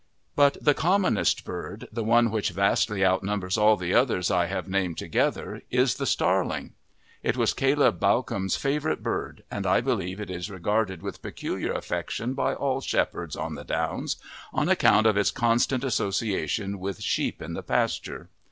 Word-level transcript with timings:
But 0.35 0.57
the 0.59 0.73
commonest 0.73 1.45
bird, 1.45 1.87
the 1.91 2.03
one 2.03 2.31
which 2.31 2.49
vastly 2.49 3.05
outnumbers 3.05 3.55
all 3.55 3.77
the 3.77 3.93
others 3.93 4.31
I 4.31 4.47
have 4.47 4.67
named 4.67 4.97
together, 4.97 5.61
is 5.69 5.93
the 5.93 6.07
starling. 6.07 6.73
It 7.21 7.37
was 7.37 7.53
Caleb 7.53 7.99
Bawcombe's 7.99 8.55
favourite 8.55 9.03
bird, 9.03 9.43
and 9.51 9.67
I 9.67 9.79
believe 9.79 10.19
it 10.19 10.31
is 10.31 10.49
regarded 10.49 11.03
with 11.03 11.21
peculiar 11.21 11.73
affection 11.73 12.33
by 12.33 12.55
all 12.55 12.81
shepherds 12.81 13.35
on 13.35 13.53
the 13.53 13.63
downs 13.63 14.15
on 14.51 14.69
account 14.69 15.05
of 15.05 15.17
its 15.17 15.29
constant 15.29 15.83
association 15.83 16.79
with 16.79 16.99
sheep 17.01 17.39
in 17.39 17.53
the 17.53 17.61
pasture. 17.61 18.31